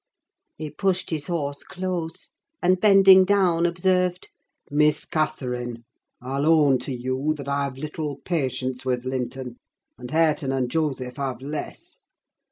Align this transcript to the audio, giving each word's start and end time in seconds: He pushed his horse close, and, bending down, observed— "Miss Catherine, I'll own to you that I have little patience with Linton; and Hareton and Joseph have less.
He 0.57 0.71
pushed 0.71 1.11
his 1.11 1.27
horse 1.27 1.63
close, 1.63 2.31
and, 2.59 2.79
bending 2.79 3.23
down, 3.23 3.67
observed— 3.67 4.29
"Miss 4.71 5.05
Catherine, 5.05 5.85
I'll 6.19 6.47
own 6.47 6.79
to 6.79 6.91
you 6.91 7.35
that 7.37 7.47
I 7.47 7.65
have 7.65 7.77
little 7.77 8.17
patience 8.25 8.83
with 8.83 9.05
Linton; 9.05 9.57
and 9.99 10.09
Hareton 10.09 10.51
and 10.51 10.71
Joseph 10.71 11.17
have 11.17 11.43
less. 11.43 11.99